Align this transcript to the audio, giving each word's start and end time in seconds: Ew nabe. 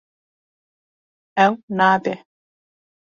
Ew 1.45 1.53
nabe. 1.77 2.13